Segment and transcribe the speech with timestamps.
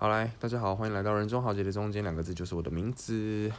[0.00, 3.50] 好来，大家好，欢迎来到人中豪杰的中间两个字就是我的名字。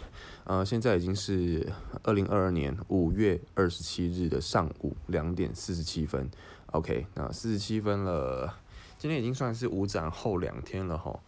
[0.46, 1.70] 呃，现在已经是
[2.02, 6.32] 二零二二年五月二十七日的上午两点四十七分。
[6.68, 8.58] OK，那四十七分了，
[8.98, 11.20] 今天已经算是五展后两天了哈。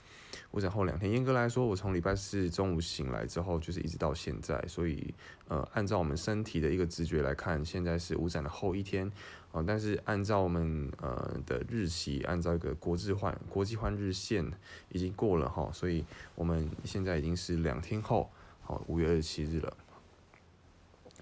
[0.52, 5.14] 五展后两天，严格来说，我从礼拜四中午醒来之后，就是一直到现在，所以
[5.50, 9.12] 呃，按照我们身体的一个直觉来看，现在是五展的后一天
[9.52, 9.64] 啊。
[9.66, 14.52] 但是按照我们呃的日期，按照一个国际换国际换日线
[14.90, 18.30] 已经过了哈，所以我们现在已经是两天后，
[18.62, 19.76] 好，五月二十七日了。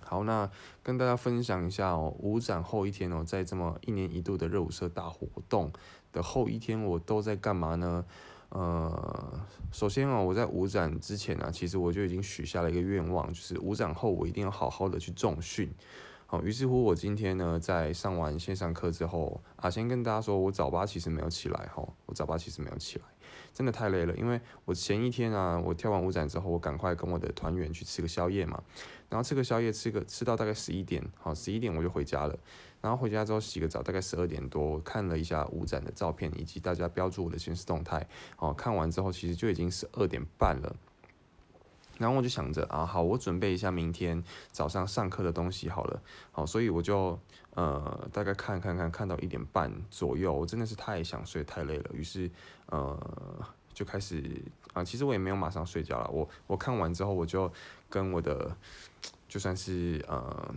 [0.01, 0.49] 好，那
[0.81, 5.71] 跟大家分享一下哦，五展后一天哦，在这么一年一度的热舞社大活动
[6.11, 8.03] 的后一天，我都在干嘛呢？
[8.49, 9.39] 呃，
[9.71, 15.71] 首先啊，我在五展之前呢，其实我就已经许下了一个愿望，就是五展后我一定要好好的去重训。
[16.31, 23.05] 好，于是乎我今天呢，在上完线上课之后啊，先跟大家说，我早八其实没有起来哈，我早八其实没有起来。
[23.51, 28.63] 真的太累了，因为我前一天啊，我跳完舞展之后，我赶快跟我的团员去吃个宵夜嘛，
[29.09, 32.37] 然后吃个宵夜，吃个吃到大概十一点，好，十一点我就回家了，
[32.79, 40.75] 然后回家之后洗个澡，大概十二点多，看了一下舞展的照片以及大家标注我的现实动态，好，看完之后其实就已经十二点半了。
[41.99, 47.19] 然后我就想着啊，好，我准备一下明天早上上课的东西好了，好，所以我就
[47.53, 52.31] 呃大概看看看看到一点半左右，我真的是太想睡太累了，于是
[52.67, 52.97] 呃
[53.73, 54.23] 就开始
[54.73, 57.51] 啊，其实我也没有马上睡觉了，我我看完之后我就
[57.89, 58.55] 跟我的
[59.27, 60.55] 就算是呃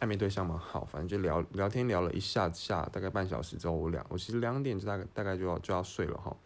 [0.00, 6.36] 暧昧对象嘛，好，反正就聊聊天聊了一下下，大概半小时之后，我两我其实两点就大概大概就要就要睡了哈，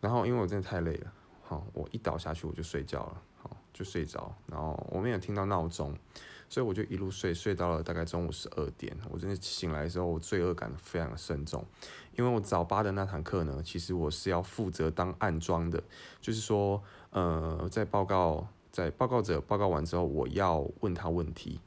[0.00, 1.12] 然后因为我真的太累了，
[1.48, 3.22] 好，我一倒下去我就睡觉了。
[3.38, 5.96] 好就睡着，然后我没有听到闹钟，
[6.46, 8.94] 所以我就一路睡，睡到了大概中午十二点。
[9.08, 11.64] 我真的醒来的时候，我罪恶感非常的深重，
[12.14, 15.82] 因为我早八的那堂课呢，其实我是要负责当暗装的，
[16.20, 21.58] 就是说，呃，在报告，在报告者报告完之后，我要问他问题，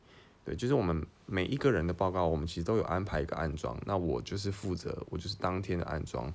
[0.45, 6.31] 对，就是我们每一个人的报告，我们其实都有安排一个暗装，那我就是负责，我就是当天的暗装。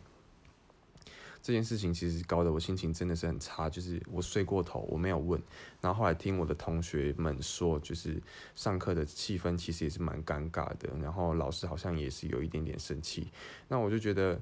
[1.46, 5.40] 这件事情其实搞得我心情真的是很差，就是我睡过头，我没有问，
[5.80, 8.20] 然后后来听我的同学们说，就是
[8.56, 13.30] 上课的气氛其实也是蛮尴尬的，然后老师好像也是有一点点生气，
[13.68, 14.40] 那我就觉得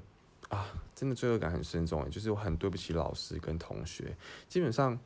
[0.49, 0.65] 啊，
[0.95, 4.17] 真的罪恶感很深重，就是我很对不起老师跟同学。
[4.49, 4.99] 基本上，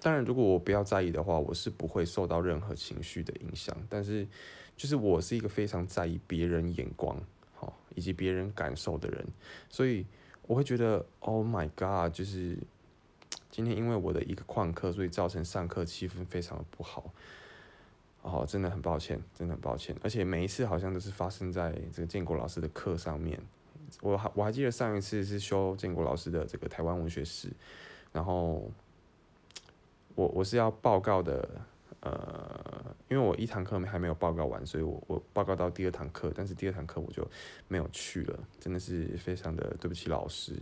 [0.00, 4.26] 当然如果我不要在意的话，我是不会受到任何情绪的影响，但是
[4.76, 7.16] 就是我是一个非常在意别人眼光
[7.54, 9.24] 好以及别人感受的人，
[9.68, 10.04] 所以。
[10.46, 12.58] 我会觉得，Oh my God，就是
[13.50, 17.12] 今天因为我的一个旷课，所以造成上课气氛非常的不好。
[18.22, 19.96] 哦，真的很抱歉，真的很抱歉。
[20.02, 23.40] 而且每一次好像都是发生在这个建国老师的课上面。
[24.00, 27.48] 我还我还记得上一次是修建国老师的这个台湾文学史，
[28.12, 28.70] 然后
[30.14, 31.48] 我我是要报告的。
[32.02, 37.26] 呃，因为我一堂课还没有报告完，所以我我报告到第二堂课，但是第二堂课我就
[37.68, 40.54] 没有去了，真的是非常的对不起老师。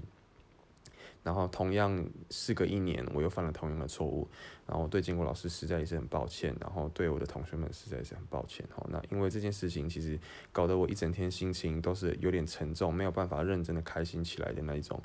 [1.22, 4.26] 然后同样事隔一年，我又犯了同样的错误，
[4.66, 8.66] 然后对建国老师实在也是很抱歉，然后对我的同学们实在是很抱歉。
[8.70, 10.18] 好，那因为这件事情其实
[10.50, 14.98] 搞得我一整天心情都是有点沉重，没有办法认真的开心起来的那一种。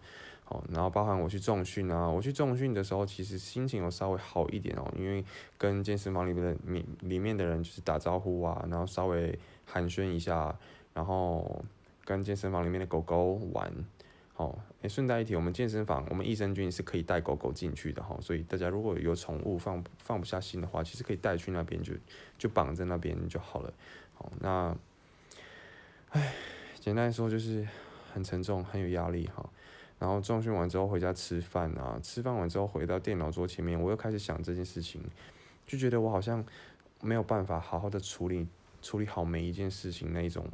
[0.48, 5.26] 好，然后包含我去重训啊，我去重训的时候，其实心情有稍微好一点哦，因为
[5.58, 10.56] 跟健身房里面的里里面的人就是打招呼啊，然后稍微寒暄一下，
[10.94, 11.66] 然后
[12.04, 13.74] 跟健身房里面的狗狗玩。
[14.38, 21.94] 好，诶，顺带一提，我们健身房，我们益生菌是可以带狗狗进去的哈，所以大家如果有宠物放放不下心的话，其实可以带去那边就
[22.38, 23.74] 就绑在那边就好了。
[24.14, 24.76] 好，那，
[26.10, 26.34] 唉，
[26.82, 27.66] 简单来说就是
[28.14, 29.50] 很沉重，很有压力哈。
[29.98, 35.02] 然后重训完之后回家吃饭啊，吃饭完之后回到电脑桌前面，我又开始想这件事情，
[35.66, 36.46] 就觉得我好像
[37.02, 38.48] 没有办法好好的处理
[38.82, 40.46] 处理好每一件事情，那一种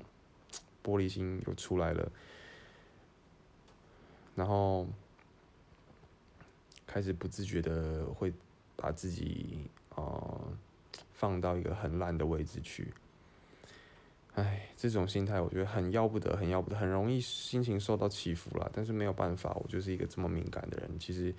[0.84, 2.12] 玻璃心又出来了。
[4.35, 4.88] 然后
[6.88, 8.31] 开始不自觉的会
[8.75, 10.39] 把自己啊
[11.13, 12.94] 放到一个很烂的位置去，
[14.33, 18.72] 唉，这种心态我觉得很要不得，很要不得，很容易心情受到起伏了。
[18.74, 20.89] 但是没有办法，我就是一个这么敏感的人。
[21.00, 21.33] 其实，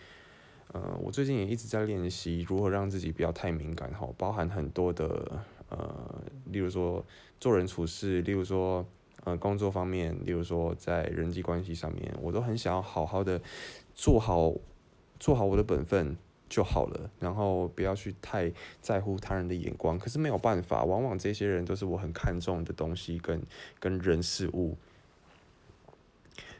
[0.72, 7.04] 呃，我最近也一直在练习如何让自己不要太敏感，哈，包含很多的呃，例如说
[7.40, 8.86] 做人处事，例如说。
[9.24, 13.40] 呃，工作方面，例如说在人际关系上面，我都很想要好好的
[13.94, 14.52] 做好
[15.20, 16.16] 做好我的本分
[16.52, 18.52] 就好了，然后不要去太
[18.82, 19.98] 在乎他人的眼光。
[19.98, 23.40] 可是没有办法，往往这些人都是我很看重的东西跟
[23.80, 24.76] 跟人事物。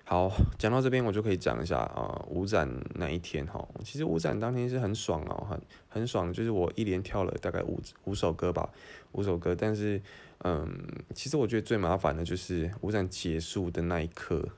[0.05, 5.61] 好，讲到这边我就可以讲一下啊，五展那一天哈，其实五展当天是很爽哦，很
[5.91, 8.71] 很爽，就是我一连跳了大概五五首歌吧，
[9.13, 10.01] 五首歌，但是
[10.39, 10.67] 嗯，
[11.15, 14.49] 其实我觉得最麻烦的就是五展结束的那一刻，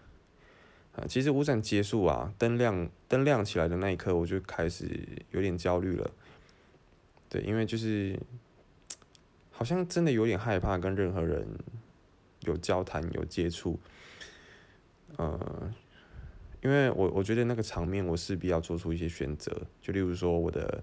[0.96, 4.86] 啊，其实五展结束啊，灯亮灯亮起来的那一刻，我就开始
[5.32, 6.10] 有点焦虑了，
[7.28, 8.18] 对，因为就是
[9.50, 11.46] 好像真的有点害怕跟任何人
[12.40, 13.78] 有交谈有接触。
[15.16, 15.72] 呃，
[16.62, 19.52] 因为我我觉得那个场面，我势必要做出一些选择。
[19.80, 20.82] 就例如说，我的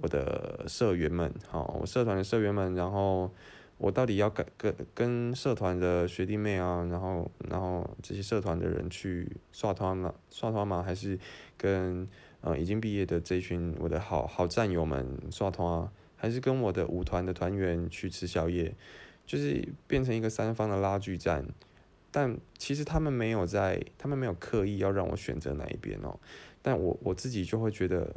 [0.00, 3.32] 我的社员们，好，我社团的社员们，然后
[3.78, 11.18] 我到底要跟跟跟社团的学弟妹啊，然后然后这些社团的人去刷团嘛，刷团嘛，还是
[11.58, 12.08] 跟
[12.40, 18.74] 呃已经毕业的这群我的好好战友们刷团啊，还是跟我的舞团的团员去吃宵夜，
[19.26, 21.46] 就是变成一个三方的拉锯战。
[22.10, 26.18] 但其实他们没有在，他们没有刻意要让我选择哪一边哦，
[26.62, 28.14] 但我我自己就会觉得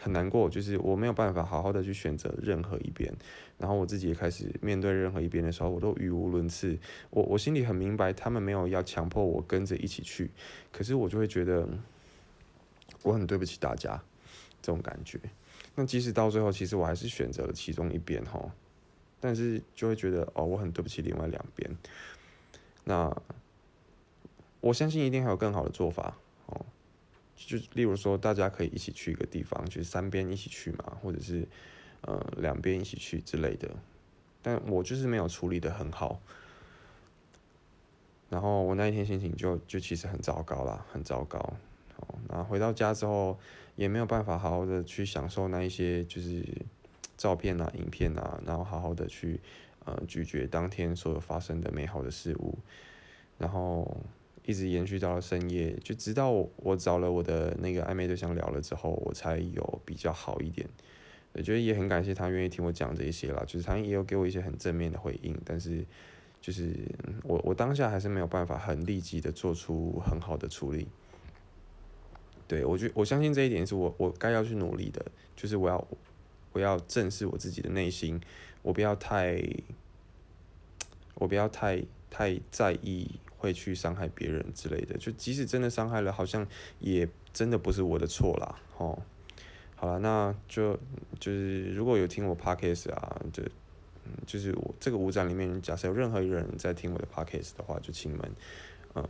[0.00, 3.12] 很难过，就是我没有办法好好的去选择任何一边，
[3.58, 6.78] 然后我自己也开始面对任何一边的时候，我都语无伦次。
[7.10, 10.30] 我我心里很明白，他们没有要强迫我跟着一起去，
[10.72, 11.68] 可是我就会觉得
[13.02, 14.02] 我很对不起大家
[14.62, 15.20] 这种感觉。
[15.74, 18.42] 那即使到最后，其实我还是选择了其中一边哈，
[19.20, 21.70] 但是就会觉得哦，我很对不起另外两边。
[22.84, 23.14] 那
[24.60, 26.16] 我相信一定还有更好的做法，
[27.46, 31.46] 就例如说，大家可以一起去一个地方，就是三边一起去嘛，或者是
[32.02, 33.68] 呃两边一起去之类的。
[34.42, 36.20] 但我就是没有处理的很好，
[38.28, 41.38] 然后我那一天心情就就其实很糟糕啦，很糟糕。
[41.96, 43.38] 哦，然后回到家之后
[43.76, 46.44] 也没有办法好好的去享受那一些就是
[47.16, 49.40] 照片啊、影片啊，然后好好的去。
[49.86, 52.58] 呃，咀嚼当天所有发生的美好的事物，
[53.38, 53.96] 然后
[54.44, 60.68] 一直延续到了深夜，就直到我找了我的那个暧昧对象聊了之后，我才有比较好一点。
[61.32, 65.84] 我觉得也很感谢他愿意听我讲这一些啦，就是他也有给我一些很正面的回应，但是
[66.40, 66.74] 就是
[67.22, 70.88] 我我当下还是没有办法很立即的做出很好的处理。
[72.48, 75.04] 对我觉我相信这一点是我我该要去努力的，
[75.36, 75.88] 就是我要
[76.52, 78.20] 我要正视我自己的内心。
[78.62, 79.40] 我不要太，
[81.14, 83.08] 我不要太太在意
[83.40, 86.46] 会去伤害别人之类的，就即使真的伤害了，好像
[86.78, 89.02] 也真的不是我的错啦，哦，
[89.76, 90.78] 好了，那就
[91.18, 93.42] 就是如果有听我 podcast 啊，就
[94.04, 98.30] 嗯，就是我这个舞展里面，假设有任何一个人在听我的 podcast 的话，就请你们，
[98.94, 99.08] 嗯，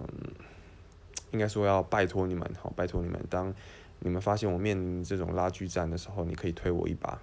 [1.32, 3.52] 应该说要拜托你们，好，拜托你们，当
[3.98, 7.20] 你们发现我面临这种拉锯战的时候，你可以推我一把，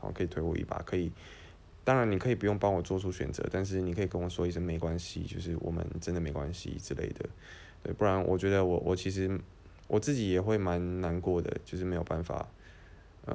[0.00, 1.12] 好，可以推我一把，可以。
[1.84, 7.26] 当然，你可以不用帮我做出选择，但是你可以跟我说一声没关系，就是我们真的没关系之类的，
[7.82, 9.40] 对，不然我觉得我我其实
[9.86, 12.46] 我自己也会蛮难过的，就是没有办法，
[13.24, 13.34] 呃，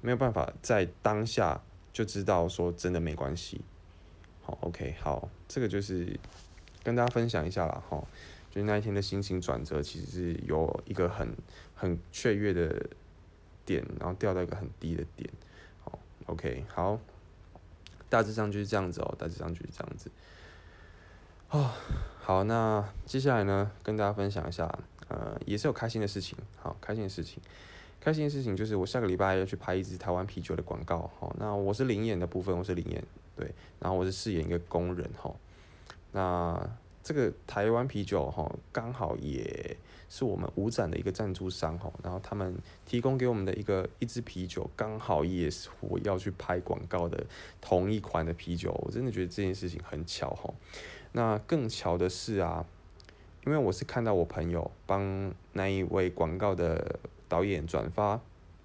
[0.00, 1.60] 没有办法在当下
[1.92, 3.60] 就知道说真的没关系。
[4.40, 6.18] 好，OK，好，这个就是
[6.82, 8.02] 跟大家分享一下啦，哈，
[8.50, 11.28] 就是那一天的心情转折，其实是有一个很
[11.74, 12.88] 很雀跃的
[13.66, 15.28] 点，然后掉到一个很低的点，
[15.84, 16.98] 好，OK，好。
[18.10, 20.10] 大致上就是这样子哦，大致上就是这样子。
[21.48, 21.70] 哦，
[22.20, 24.70] 好，那接下来呢，跟大家分享一下，
[25.08, 27.42] 呃，也是有开心的事情，好，开心的事情，
[28.00, 33.02] 开心的事情就是我下个礼拜要去拍一支台湾啤酒的广告，好，那我是灵演的部分，我是灵演，
[33.34, 35.34] 对，然后我是饰演一个工人，哈，
[36.12, 36.70] 那
[37.10, 39.76] 这个台湾啤酒，哈，刚好也。
[40.08, 47.24] 是我们五展的一个赞助商哈，然后他们提供给我们的一个一支啤酒，刚好也是我要去拍广告的
[47.60, 50.52] 同一款的啤酒，我真的觉得这件事情很巧哈。
[51.12, 52.66] 那更巧的是啊，
[53.46, 56.98] 因为我是看到我朋友帮那一位广告的
[57.28, 58.20] 导演转发，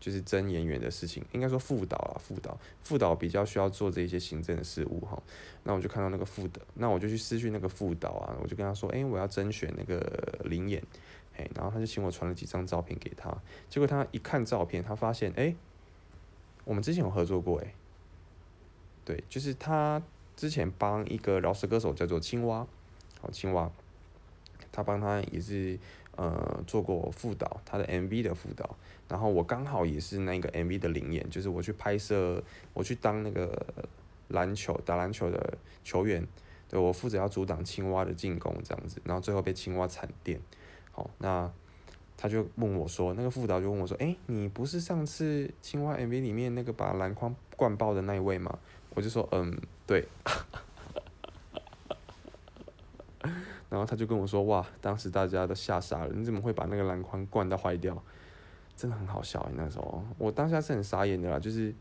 [0.05, 5.19] 就是真演员的事情，应该说副导啊，副导，副导比较需要做这些行政的事务哈。
[5.63, 10.79] 那我就看到那个副导，那我就去私讯那个副导啊，我就跟他说，哎，我要甄选那个灵演。
[11.37, 13.35] 哎，然后他就请我传了几张照片给他，
[13.67, 15.55] 结果他一看照片，他发现，哎，
[16.65, 17.73] 我们之前有合作过，哎，
[19.03, 19.99] 对，就是他
[20.37, 22.67] 之前帮一个饶舌歌手叫做青蛙，
[23.19, 23.71] 好青蛙，
[24.71, 25.79] 他帮他也是
[26.15, 32.41] 呃做过副导，他的 MV 的副导，然后我刚好也是那个 MV 的灵演，就是我去拍摄，
[32.73, 33.65] 我去当那个
[34.29, 36.25] 篮球打篮球的球员，
[36.69, 40.39] 对我负责要阻挡青蛙的进攻这样子，然后最后被青蛙惨电。
[40.91, 41.51] 好，那
[42.17, 48.57] 他就问我说，那个副导就问我说，哎，你不是上次青蛙 MV 里面那个把篮筐灌爆的那一位吗？
[48.95, 49.53] 我就说，嗯，
[49.85, 50.07] 对。
[53.69, 58.01] 然后他就跟我说，哇，当时大家都吓傻了，你怎么会把那个篮筐灌到坏掉？
[58.75, 61.73] 真的很好笑，那时候我当下是很傻眼的啦，就是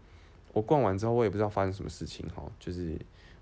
[0.53, 2.97] 我灌完之后，我也不知道发生什么事情哈，就是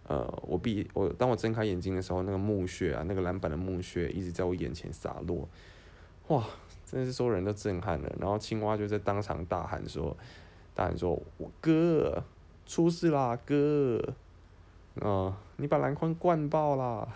[0.09, 5.47] 呃，我闭我当我睁开眼睛的时候，那个木屑啊，那个篮板的木屑一直在我眼前洒落，
[6.29, 6.43] 哇，
[6.87, 8.11] 真的是所有人都震撼了。
[8.19, 10.17] 然后青蛙就在当场大喊说
[10.75, 12.25] ：“大喊说，我哥
[12.65, 14.15] 出事啦，哥，
[15.01, 17.07] 啊，你把篮筐灌爆啦！”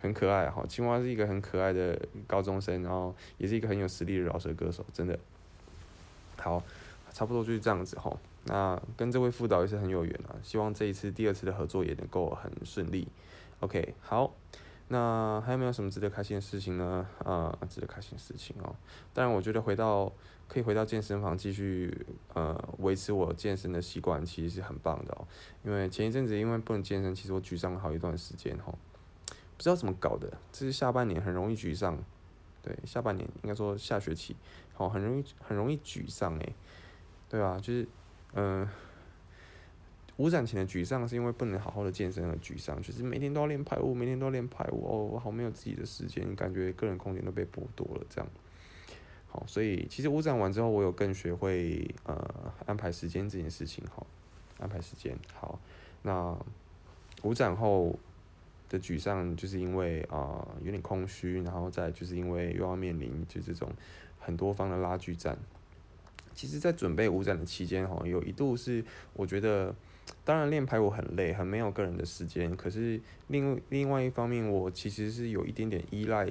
[0.00, 5.18] 很可爱哈，青蛙是一个很可爱的高中生，然后也是一个很有实力的饶舌歌手，真的。
[6.36, 6.62] 好，
[7.12, 8.16] 差不多就是这样子哈。
[8.44, 13.08] 那跟这位副导也是很有缘啊，希望这一次第二次的合作也能够很顺利。
[13.60, 14.32] OK，好，
[14.86, 17.06] 那还有没有什么值得开心的事情呢？
[17.24, 18.74] 啊，值得开心的事情哦。
[19.12, 20.10] 当然，我觉得回到
[20.46, 25.26] 可以回到健身房继续呃维持我健身的习惯，其实是很棒的哦。
[25.64, 28.72] 因为前一阵子因为不能健身，其实我沮丧了好一段时间哈。
[29.58, 31.98] 不知道怎么搞的，这是下半年很容易沮丧，
[32.62, 34.36] 对，下半年应该说下学期，
[34.72, 36.54] 好，很容易很容易沮丧诶，
[37.28, 37.88] 对啊，就是，
[38.34, 38.68] 嗯，
[40.16, 48.30] 五展前的沮丧是因为不能好好的健身而沮丧，就是每天都要练排舞，每天都要练排舞，哦，我好没有自己的时间，感觉个人空间都被剥夺了这样，
[49.26, 54.06] 好，所以其实五展完之后，我有更学会呃安排时间这件事情，好，
[54.60, 55.58] 安排时间，好，
[56.02, 56.38] 那
[57.24, 57.98] 五展后。
[58.68, 63.70] 的沮丧，就是因为啊有点空虚，然后再就是因为又要面临就这种
[64.18, 65.38] 很多方的拉锯战。
[66.34, 68.84] 其实，在准备五展的期间，哈，有一度是
[69.14, 69.74] 我觉得，
[70.24, 72.54] 当然练排舞很累，很没有个人的时间。
[72.56, 76.28] 可是另另外一方面，我其实是有一点点依赖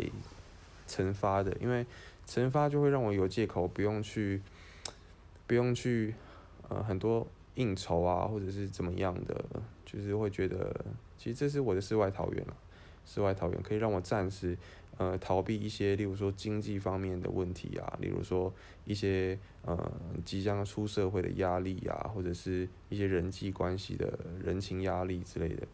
[0.87, 1.85] 惩发的，因为
[2.25, 4.41] 惩发就会让我有借口不用去，
[5.45, 6.15] 不用去
[6.69, 9.43] 呃很多应酬啊，或者是怎么样的，
[9.85, 10.85] 就是会觉得。
[11.17, 12.55] 其实这是我的世外桃源了，
[13.05, 14.57] 世外桃源可以让我暂时，
[14.97, 18.53] 呃，逃避一些，例如说经济方面的问题啊，例如说
[18.85, 19.91] 一些呃
[20.23, 25.67] 即将出社会的压力啊，或者是一些人际关系的人情压力之类的，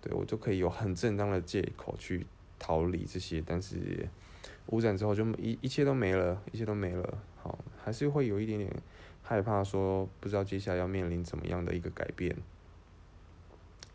[0.00, 2.26] 对我就可以有很正当的借口去
[2.58, 4.08] 逃离这些，但是
[4.66, 8.70] 五展之后就一一切都没了，一切都没了，好，还是会有一点点
[9.22, 12.36] 害怕，说不知道接下来要面临怎么样的一个改变。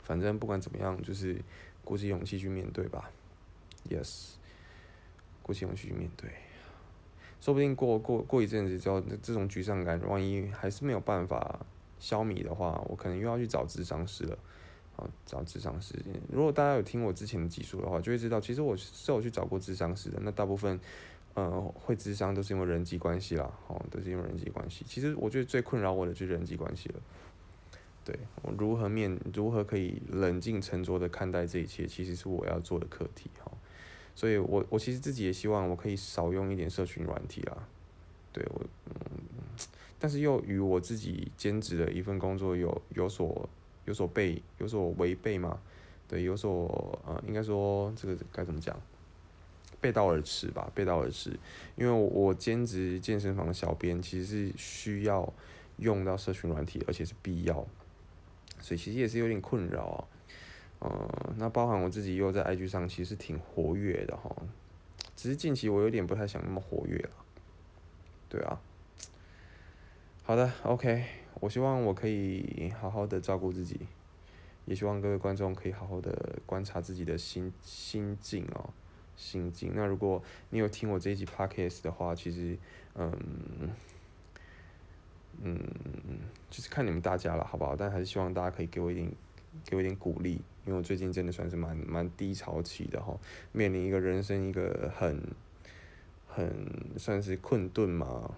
[0.03, 1.35] 反正不管怎么样，就是
[1.83, 3.09] 鼓起勇气去面对吧。
[3.89, 4.33] Yes，
[5.41, 6.29] 鼓起勇气去面对，
[7.41, 11.65] 说不定过过过一阵子之后，这种沮丧感，万一还是没有办法
[11.99, 14.37] 消弭的话，我可能又要去找智商师了。
[14.95, 15.95] 好，找智商师。
[16.31, 20.19] 如果大家有听我之前的技术的话，就会知道，其实我是有去找过智商师的。
[20.21, 20.79] 那大部分，
[21.33, 24.85] 呃，会智商都是因为人际关系啦，好，都是因为人际关系。
[24.87, 27.01] 其实我觉得最困扰我的就是人际关系了。
[28.05, 33.51] 对我如何面，如何可以冷静沉着的看待这一切，其实是我要做的课题哈。
[34.15, 37.67] 所以我我其实自己也希望我可以少用一点社群软体啦。
[38.31, 38.93] 对我，嗯，
[39.97, 43.49] 但是又与我自己兼职的一份工作有有所
[43.85, 45.59] 有所背有所违背嘛？
[46.07, 48.79] 对，有所呃，应该说这个该怎么讲？
[49.79, 51.31] 背道而驰吧，背道而驰。
[51.75, 55.33] 因为我兼职健身房的小编，其实是需要
[55.77, 57.65] 用到社群软体，而且是必要。
[58.63, 60.07] 所以其实也是有点困扰啊，
[60.79, 64.33] 嗯，那包含我自己又在 IG 上其实挺活跃的哈，
[65.17, 67.11] 只是近期我有点不太想那么活跃了，
[68.29, 68.61] 对啊，
[70.23, 71.03] 好的，OK，
[71.41, 73.81] 我希望我可以好好的照顾自己，
[74.63, 78.69] 也希望各位观众可以好好的观察自己的心心境哦，
[79.17, 79.73] 心境。
[79.75, 82.57] 那如果你有听我这一集 Podcast 的话，其实，
[82.95, 83.11] 嗯。
[85.41, 85.57] 嗯，
[86.49, 87.75] 就是看你们大家了，好不好？
[87.75, 89.11] 但还是希望大家可以给我一点，
[89.65, 93.17] 给我一点鼓励，因为我最近真的算是蛮蛮低潮期的哈，
[93.51, 95.21] 面临一个人生一个很，
[96.27, 98.37] 很算是困顿嘛，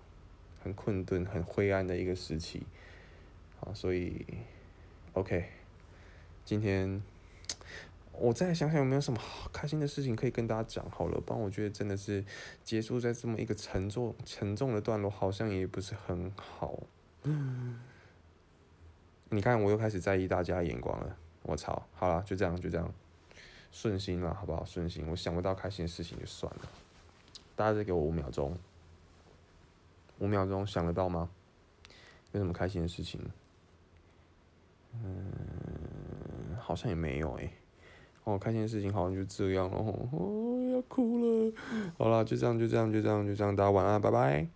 [0.63, 2.63] 很困顿、很灰暗的一个时期，
[3.59, 4.25] 好，所以
[5.13, 5.45] ，OK，
[6.43, 7.01] 今天。
[8.19, 9.19] 我再想想有没有什么
[9.51, 12.23] 开心的事情可以跟大家讲好了，不然我觉得真的是
[12.63, 16.79] 结束在这么一个沉重沉重的段落，好像也不是很好。
[19.29, 21.17] 你看，我又开始在意大家眼光了。
[21.41, 22.93] 我操，好了，就这样，就这样，
[23.71, 24.63] 顺心了，好不好？
[24.63, 26.61] 顺心，我想不到开心的事情就算了。
[27.55, 28.57] 大家再给我五秒钟，
[30.19, 31.29] 五秒钟想得到吗？
[32.31, 33.19] 有什么开心的事情？
[34.93, 37.51] 嗯，好像也没有诶。
[38.25, 41.53] 哦，开心的事情好像就这样了，哦，要哭了。
[41.97, 44.47] 好了，就这样，就这样，就这样，就这样，大家晚安，拜拜。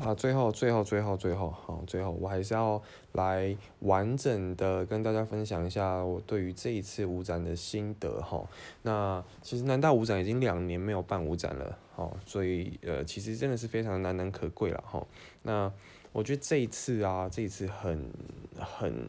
[0.00, 2.80] 啊，最后最后最后最后，好，最后我还是要
[3.14, 8.46] 来完整的跟大家分享一下我对于这一次舞展的心得哈。
[8.82, 15.04] 那其实南大舞展已经两年没有办舞展了，哦，所以呃，其实真的是非常难能可贵了哈。
[15.42, 15.72] 那
[16.12, 18.08] 我觉得这一次啊，这一次很
[18.56, 19.08] 很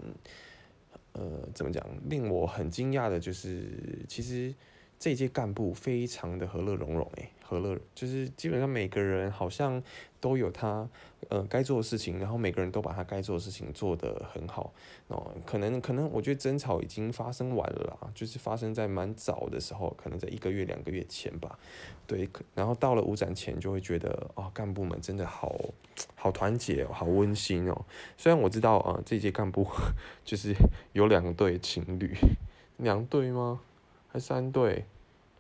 [1.19, 4.55] 呃，怎么讲，令我很惊讶的就是，其实
[4.97, 7.29] 这届干部非常的和乐融融诶。
[7.49, 9.81] 和乐就是基本上每个人好像
[10.21, 10.87] 都有他
[11.29, 14.71] 呃该做的事情，然后每个人都把他该做的事情做得很好
[15.07, 15.33] 哦。
[15.47, 21.57] 可能可能我觉得争吵已经发生完了啦，就是发生在蛮早的时候，可能在一个月两个月前吧。
[22.05, 25.55] 对，然后到了五展前就会觉得哦，干部们真的好
[26.13, 27.85] 好团结哦，好温馨哦。
[28.15, 29.65] 虽然我知道啊，这届干部
[30.23, 30.53] 就是
[30.93, 32.13] 有两对情侣，
[32.77, 33.61] 两对吗？
[34.11, 34.85] 还三对？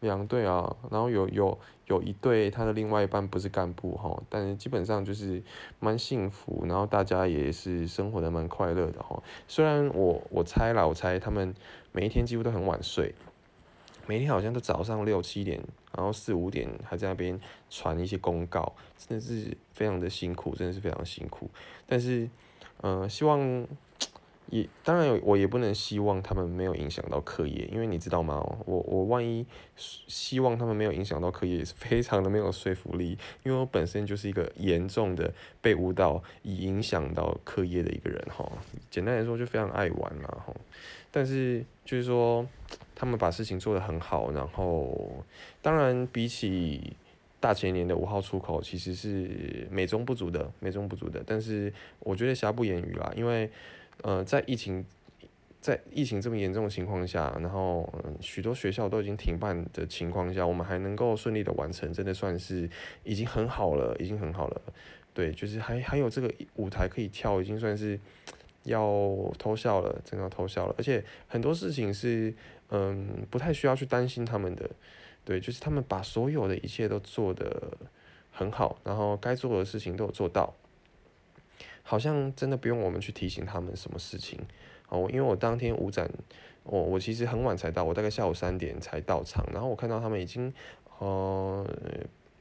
[0.01, 5.41] 两对啊，然后有有有一对，他的另外一半不是干部哈，但是基本上就是
[5.79, 9.21] 蛮幸福，然后大家也是生活的蛮快乐的哈。
[9.47, 11.53] 虽然我我猜啦，我猜他们
[11.91, 13.13] 每一天几乎都很晚睡，
[14.07, 15.61] 每天好像都早上六七点，
[15.95, 17.39] 然后四五点还在那边
[17.69, 21.49] 传一些公告，真的是非常的辛苦，真的是非常辛苦。
[21.85, 22.29] 但是，
[22.81, 23.67] 嗯，希望。
[24.51, 28.35] 也当然，我也不能希望他们没有影响到课业，因为你知道吗？
[28.65, 38.51] 我我万一希望他们没有影响到课业，也是非常的没有说服力，因为我本身就是一个严重的被舞蹈影响到课业的一个人哈。
[38.89, 40.53] 简单来说，就非常爱玩啦哈。
[41.11, 42.43] 但是就是说，
[42.95, 45.23] 他们把事情做得很好，然后
[45.61, 46.93] 当然比起
[47.39, 51.23] 大前年的五号出口，其实是美中不足的，美中不足的。
[51.23, 53.47] 但是我觉得瑕不掩瑜啦，因为。
[54.01, 54.85] 呃，在疫情
[55.61, 57.87] 在疫情这么严重的情况下，然后
[58.21, 62.69] 许多学校都已经停办的情况下，我们还能够顺利的完成，真的算是
[63.03, 64.61] 已经很好了，已经很好了。
[65.13, 67.99] 对，就是还还有这个舞台可以跳，已经算是
[68.63, 68.89] 要
[69.37, 70.73] 偷笑了，真的要偷笑了。
[70.77, 72.33] 而且很多事情是
[72.69, 74.69] 嗯不太需要去担心他们的，
[75.25, 77.77] 对，就是他们把所有的一切都做得
[78.31, 80.53] 很好，然后该做的事情都有做到。
[81.89, 84.39] 好像真的不用我们去提醒他们什么事情。
[84.89, 86.07] 哦，因为我当天舞展，
[86.61, 90.53] 我我其实很晚才到，我大概下午三点才到场，然后我看到他们已经，
[90.99, 91.65] 呃，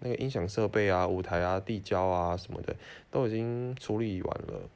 [0.01, 2.77] 那个音响设备啊、舞台啊、地胶啊什么的
[3.11, 4.69] 都已经处理完了，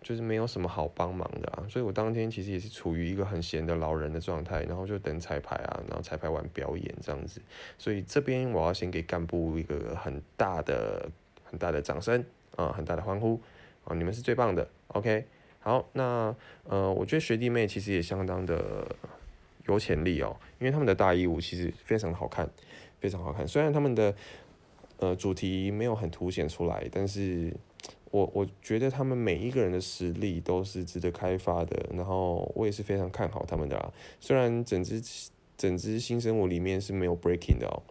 [0.00, 7.42] 就是没有什么好帮忙的啊，所以我当天其实也是处于一个很闲的老人的状态，然后就等彩排啊，然后彩排完表演这样子，
[7.76, 11.10] 所以这边我要先给干部一个很大的、
[11.44, 12.24] 很大的掌声
[12.56, 13.38] 啊，很大的欢呼。
[13.84, 15.24] 啊，你们是最棒的，OK，
[15.58, 18.94] 好，那呃，我觉得学弟妹其实也相当的
[19.66, 22.48] 有潜力哦，因为他们的大衣舞其实非常好看，
[23.00, 23.48] 非常好看。
[23.48, 24.14] 虽然他们的
[24.98, 27.52] 呃主题没有很凸显出来，但是
[28.10, 31.86] 我我觉得他们每一个人的实力都是值得开发的。
[31.94, 35.02] 然后我也是非常看好他们的啊，虽然整支
[35.56, 37.82] 整支新生舞里面是没有 breaking 的哦，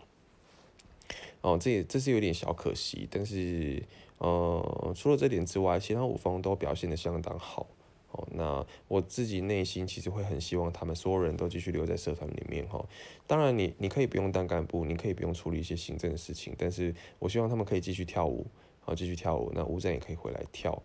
[1.42, 3.84] 哦，这也这是有点小可惜，但是。
[4.20, 7.68] 呃，除了这点之外，其他五方都表现的相当好。
[8.12, 12.84] 哦，那我自己内心其实会很希望他们所有人都继续留在社团里面哈。
[13.28, 18.46] 当然，你你可以不用当干部，你可以不用处理一些行政的事情，但是我希望他们可以继续跳舞，
[18.80, 19.52] 好继续跳舞。
[19.54, 20.82] 那舞展也可以回来跳，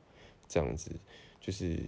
[0.49, 0.91] 这样子
[1.41, 1.79] 就是。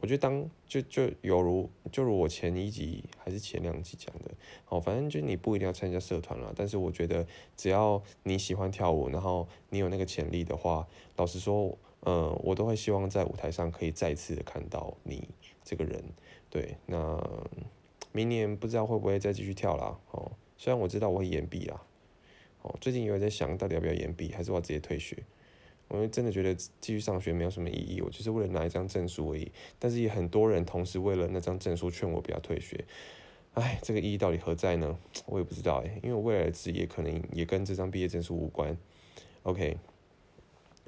[0.00, 4.30] 我觉得当就就有如就如我前一集还是前两集讲的，
[4.68, 7.26] 哦，反正就你不一定要参加社团了，但是我觉得
[7.56, 15.28] 只要你喜欢跳舞，然后你有那个潜力的话，老实说，嗯，我都会希望在舞台上可以再次的看到你
[15.62, 16.02] 这个人。
[16.50, 17.18] 对，那
[18.12, 21.80] 明年不知道会不会再继续跳啦，哦，虽然我知道我会延毕啦，
[22.62, 25.16] 哦，最近有在想到底要不要延毕，还是我直接退学。
[25.94, 29.50] 我真的觉得继续上学没有什么意义，我就是为了拿一张证书而已。
[29.78, 32.84] 但是也很多人同时为了那张证书劝我不要退学，
[33.54, 34.98] 唉，这个意义到底何在呢？
[35.26, 38.76] 我也不知道诶，因为我未来的职业可能也跟这张毕业证书无关。
[39.44, 39.76] OK，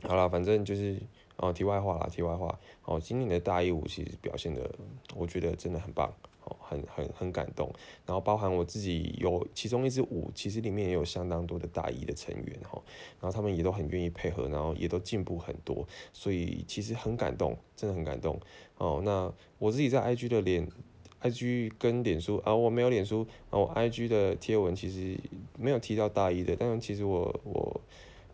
[0.03, 0.99] 好了，反正就是
[1.37, 2.59] 哦，题外话啦，题外话。
[2.85, 4.75] 哦，今年的大一舞其实表现的，
[5.15, 6.13] 我觉得真的很棒。
[6.61, 7.73] 很很很感动，
[8.05, 12.83] 然后包含我自己有其中一支舞，其实里面也有相当多的大一的成员哈，
[13.21, 18.39] 然后他们也都很愿意配合，然后也都进步很多，所以其实很感动，真的很感动
[18.79, 19.01] 哦。
[19.05, 20.69] 那我自己在 IG 的脸
[21.23, 25.19] ，IG 跟脸书啊，我没有脸书啊，我 IG 的贴文其实
[25.59, 27.81] 没有提到大一的，但是其实我我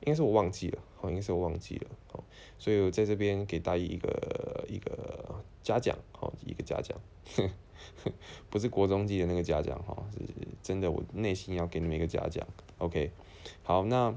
[0.01, 2.25] 应该是我忘记了，好，应该是我忘记了，好，
[2.59, 6.99] 所以我在这边给大一一个一个嘉奖，好，一个嘉奖。
[8.51, 10.19] 不是国中级的那个嘉奖哈，是
[10.63, 12.47] 真的，我内心要给你们一个嘉奖。
[12.79, 13.11] OK，
[13.63, 14.15] 好，那，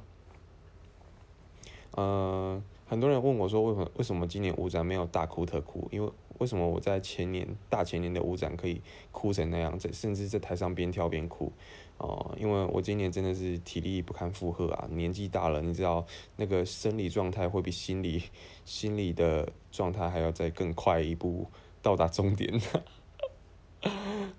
[1.92, 5.88] 呃，很多人问我说，为什么为什么今年舞展没有大哭特哭？
[5.92, 11.52] 因为为什么我在前年大前年的舞展可以哭成那样子，甚至在台上边跳边哭？
[11.98, 18.22] 哦，因为我今年真的是体力不堪负荷啊，年纪大了，你知道那个生理状态会比心理
[18.66, 21.48] 心理的状态还要再更快一步
[21.82, 22.60] 到达终点。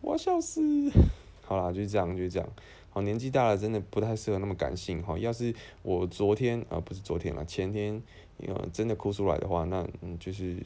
[0.07, 0.63] 我笑死！
[1.43, 2.49] 好啦，就是这样，就是这样。
[2.91, 5.19] 好，年纪大了，真的不太适合那么感性哈。
[5.19, 8.01] 要是我昨天啊，不是昨天了，前天，
[8.47, 10.63] 呃，真的哭出来的话，那嗯，就是，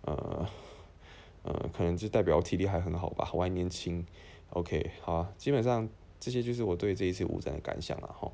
[0.00, 0.44] 呃，
[1.44, 4.04] 呃，可能就代表我体力还很好吧，我还年轻。
[4.50, 8.28] OK，好啊，基本上这些就是我对这一次五展的感想了哈。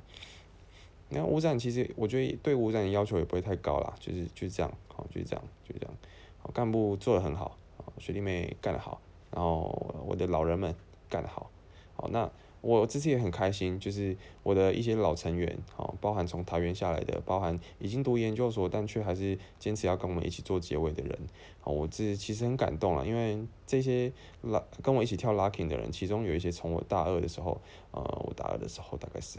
[1.11, 5.95] 那五展其实我觉得对五展的要求也不会太高啦，就是就是这样，好，就是这样，就这样。
[6.39, 8.99] 好，干部做的很好好，学弟妹干得好。
[9.31, 10.75] 然后我的老人们
[11.09, 11.51] 干得好，
[11.95, 21.19] 好，那我这次也很开心，就是我的一些老成员，好，包含从桃园下来的，包含已经读研究所但却还是坚持要跟我们一起做结尾的人，
[21.61, 24.13] 好，我这其实很感动了，因为这些
[24.43, 27.61] 拉跟我一起跳 locking 的人，其中有一些从我大二的时候，
[27.93, 29.39] 呃，我大二的时候大概是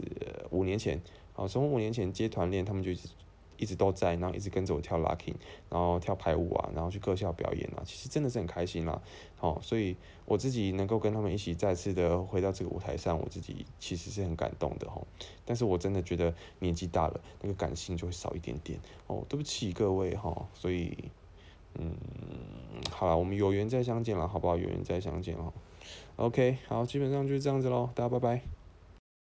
[0.50, 1.00] 五年前，
[1.34, 2.90] 好，从五年前接团练，他们就。
[2.90, 3.08] 一直
[3.60, 5.34] 一直都在，然后一直跟着我跳 locking，
[5.68, 9.00] 然后跳排舞啊，然后去各校表演啊，其实真的是很开心啦。
[9.36, 9.94] 好，所以
[10.24, 15.00] 我自己能够跟他们一起再次的回到这个舞台上，我自己其实是很感动的哈。
[15.44, 19.24] 但是我真的觉得年纪大了，那个感性就会少一点点哦。
[19.28, 20.96] 对不起各位哈，所以
[21.78, 21.94] 嗯，
[22.90, 24.56] 好了，我们有缘再相见了，好不好？
[24.56, 25.52] 有缘再相见哦。
[26.16, 28.59] OK，好，基本上就是这样子喽，大家拜拜。